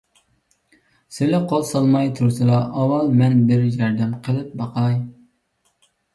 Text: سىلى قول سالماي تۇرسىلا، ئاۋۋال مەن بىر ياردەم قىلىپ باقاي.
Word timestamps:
سىلى 1.17 1.41
قول 1.51 1.65
سالماي 1.71 2.09
تۇرسىلا، 2.21 2.63
ئاۋۋال 2.81 3.13
مەن 3.21 3.45
بىر 3.53 3.63
ياردەم 3.83 4.19
قىلىپ 4.31 4.59
باقاي. 4.65 4.99